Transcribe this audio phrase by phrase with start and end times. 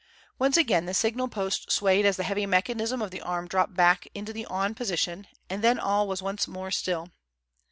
[0.39, 4.07] Once again the signal post swayed as the heavy mechanism of the arm dropped back
[4.15, 7.11] into the "on" position, and then all was once more still.